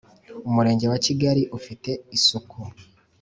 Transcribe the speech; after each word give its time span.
umurenge 0.47 0.85
wa 0.91 0.99
kigali 1.05 1.43
ufite 1.57 1.91
isuku 2.17 2.57